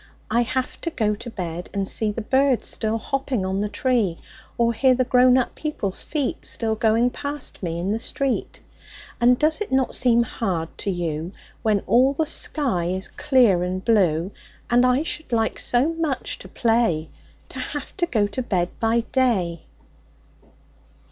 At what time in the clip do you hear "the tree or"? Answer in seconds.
3.61-4.73